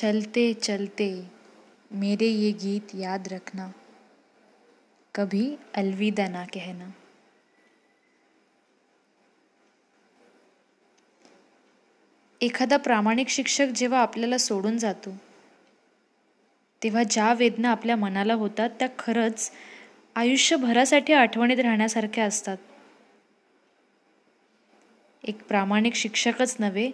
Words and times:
चलते 0.00 0.54
चलते 0.54 1.26
मेरे 1.90 2.26
ये 2.26 2.52
गीत 2.52 2.94
याद 2.94 3.28
रखना 3.28 3.70
कभी 5.14 5.56
अलविदा 5.74 6.28
ना 6.28 6.44
कहना। 6.44 6.90
एखादा 12.40 12.76
प्रामाणिक 12.76 13.28
शिक्षक 13.28 13.66
जेव्हा 13.66 14.00
आपल्याला 14.00 14.38
सोडून 14.38 14.78
जातो 14.78 15.16
तेव्हा 16.82 17.02
ज्या 17.02 17.34
वेदना 17.34 17.70
आपल्या 17.70 17.96
मनाला 17.96 18.34
होतात 18.34 18.70
त्या 18.70 18.88
खरंच 18.98 19.50
आयुष्यभरासाठी 20.16 21.12
आठवणीत 21.12 21.58
राहण्यासारख्या 21.58 22.24
असतात. 22.24 22.56
एक 25.24 25.42
प्रामाणिक 25.42 25.94
शिक्षकच 25.94 26.56
नव्हे 26.60 26.90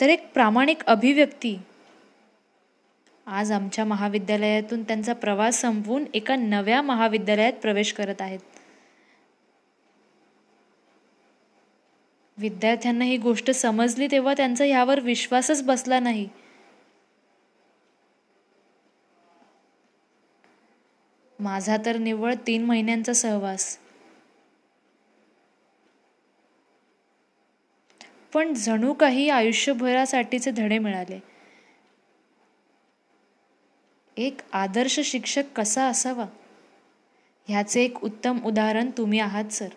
तर 0.00 0.08
एक 0.08 0.32
प्रामाणिक 0.32 0.84
अभिव्यक्ती 0.84 1.58
आज 3.30 3.52
आमच्या 3.52 3.84
महाविद्यालयातून 3.84 4.82
त्यांचा 4.82 5.12
प्रवास 5.12 5.60
संपवून 5.60 6.04
एका 6.14 6.36
नव्या 6.36 6.82
महाविद्यालयात 6.82 7.52
प्रवेश 7.52 7.92
करत 7.92 8.20
आहेत. 8.20 8.38
विद्यार्थ्यांना 12.38 13.04
ही 13.04 13.16
गोष्ट 13.16 13.50
समजली 13.50 14.06
तेव्हा 14.10 14.34
त्यांचा 14.36 14.64
ह्यावर 14.64 15.00
विश्वासच 15.00 15.62
बसला 15.62 16.00
नाही. 16.00 16.28
माझा 21.40 21.76
तर 21.86 21.96
निव्वळ 21.96 22.34
तीन 22.46 22.64
महिन्यांचा 22.64 23.12
सहवास. 23.12 23.78
पण 28.34 28.54
जणू 28.54 28.92
काही 28.92 29.28
आयुष्यभरासाठीचे 29.28 30.50
धडे 30.50 30.78
मिळाले. 30.78 31.37
एक 34.18 34.40
आदर्श 34.52 35.00
शिक्षक 35.00 35.42
कसा 35.56 35.84
असावा? 35.84 36.24
ह्याचे 37.48 37.84
एक 37.84 38.04
उत्तम 38.04 38.38
उदाहरण 38.44 38.90
तुम्ही 38.98 39.18
आहात 39.18 39.44
सर. 39.44 39.68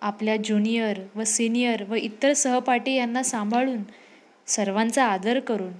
आपल्या 0.00 0.36
ज्युनियर 0.36 1.00
व 1.14 1.24
सिनियर 1.24 1.82
व 1.88 1.94
इतर 1.94 2.32
सहपाठी 2.32 2.92
यांना 2.94 3.22
सांभाळून 3.22 3.78
सर्वांचा 4.46 5.04
आदर 5.04 5.40
करून 5.40 5.72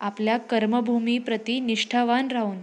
आपल्या 0.00 0.38
कर्मभूमीप्रती 0.38 1.60
निष्ठावान 1.60 2.28
राहून 2.28 2.58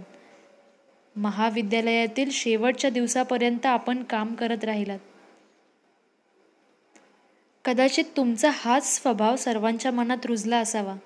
महाविद्यालयातील 1.16 2.30
शेवटच्या 2.30 2.90
दिवसापर्यंत 2.90 3.66
आपण 3.66 4.02
काम 4.02 4.34
करत 4.34 4.64
राहिलात. 4.64 4.98
कदाचित 7.64 8.04
तुमचा 8.16 8.50
हाच 8.54 8.96
स्वभाव 8.96 9.36
सर्वांच्या 9.36 9.92
मनात 9.92 10.26
रुजला 10.26 10.58
असावा. 10.58 10.96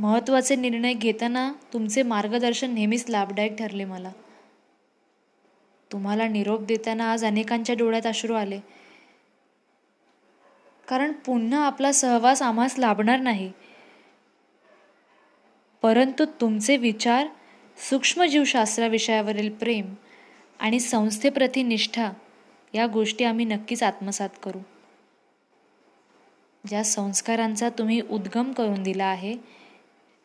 महत्त्वाचे 0.00 0.56
निर्णय 0.56 0.92
घेताना 0.92 1.52
तुमचे 1.72 2.02
मार्गदर्शन 2.02 2.74
नेहमीच 2.74 3.04
लाभदायक 3.08 3.56
ठरले 3.56 3.84
मला. 3.84 4.12
तुम्हाला 5.92 6.28
निरोप 6.28 6.60
देताना 6.60 7.12
आज 7.12 7.24
अनेकांच्या 7.24 7.74
डोळ्यात 7.74 8.06
अश्रू 8.06 8.34
आले. 8.34 8.60
कारण 10.88 11.12
पुन्हा 11.12 11.66
आपला 11.66 11.92
सहवास 11.92 12.42
आम्हास 12.42 12.78
लाभणार 12.78 13.20
नाही. 13.20 13.52
परंतु 15.82 16.24
तुमचे 16.24 16.76
विचार 16.76 17.26
सूक्ष्मजीवशास्त्र 17.90 18.88
विषयावरील 18.88 19.50
प्रेम 19.50 19.94
आणि 20.60 20.80
संस्थेप्रती 20.80 21.62
निष्ठा 21.62 22.12
या 22.74 22.86
गोष्टी 22.86 23.24
आम्ही 23.24 23.44
नक्कीच 23.44 23.82
आत्मसात 23.82 24.28
करू. 24.42 24.58
ज्या 26.68 26.84
संस्कारांचा 26.84 27.68
तुम्ही 27.68 28.00
उद्गम 28.00 28.52
करून 28.52 28.82
दिला 28.82 29.04
आहे 29.04 29.59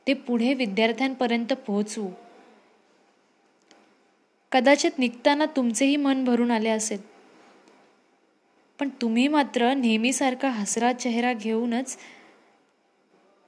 ते 0.07 0.13
पुढे 0.13 0.53
विद्यार्थ्यांपर्यंत 0.53 1.53
पोहोचवू 1.53 2.09
कदाचित 4.51 4.91
निघताना 4.97 5.45
तुमचेही 5.45 5.95
मन 5.95 6.23
भरून 6.25 6.51
आले 6.51 6.69
असेल. 6.69 7.01
पण 8.79 8.89
तुम्ही 9.01 9.27
मात्र 9.27 9.73
नेहमीसारखा 9.73 10.49
हसरा 10.49 10.93
चेहरा 10.93 11.33
घेऊनच 11.33 11.97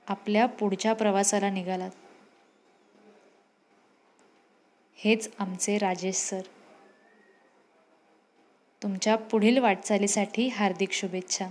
आपल्या 0.07 0.46
पुढच्या 0.46 0.94
प्रवासाला 0.94 1.50
निघालात. 1.50 1.91
हेच 4.96 5.29
आमचे 5.40 5.78
राजेश 5.78 6.16
सर. 6.16 6.41
तुमच्या 8.84 9.16
पुढील 9.16 9.57
वाटचालीसाठी 9.57 10.47
हार्दिक 10.47 10.91
शुभेच्छा. 10.91 11.47